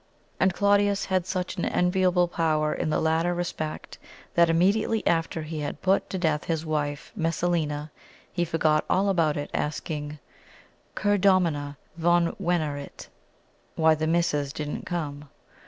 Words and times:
And 0.39 0.51
CLAUDIUS 0.51 1.05
had 1.05 1.27
such 1.27 1.57
an 1.57 1.65
enviable 1.65 2.27
power 2.27 2.73
in 2.73 2.89
the 2.89 2.99
latter 2.99 3.35
respect 3.35 3.99
that 4.33 4.49
immediately 4.49 5.05
after 5.05 5.43
he 5.43 5.59
had 5.59 5.83
put 5.83 6.09
to 6.09 6.17
death 6.17 6.45
his 6.45 6.65
wife 6.65 7.11
MESSALINA, 7.15 7.91
he 8.33 8.43
forgot 8.43 8.83
all 8.89 9.09
about 9.09 9.37
it, 9.37 9.51
asking, 9.53 10.17
"Cur 10.95 11.19
domina 11.19 11.77
non 11.95 12.35
veniret?" 12.41 13.09
"Why 13.75 13.93
the 13.93 14.07
Missus 14.07 14.51
didn't 14.53 14.87
come?" 14.87 15.29